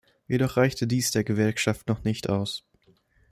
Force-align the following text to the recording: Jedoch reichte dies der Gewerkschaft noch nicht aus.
Jedoch 0.27 0.57
reichte 0.57 0.87
dies 0.87 1.11
der 1.11 1.23
Gewerkschaft 1.23 1.87
noch 1.87 2.03
nicht 2.03 2.27
aus. 2.27 2.65